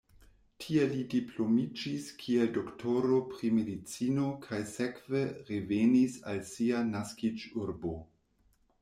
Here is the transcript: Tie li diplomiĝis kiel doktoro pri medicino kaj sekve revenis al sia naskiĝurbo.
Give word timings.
Tie 0.63 0.85
li 0.91 1.01
diplomiĝis 1.09 2.07
kiel 2.23 2.49
doktoro 2.55 3.17
pri 3.33 3.51
medicino 3.57 4.31
kaj 4.47 4.63
sekve 4.71 5.21
revenis 5.51 6.17
al 6.33 6.41
sia 6.53 6.81
naskiĝurbo. 6.89 7.93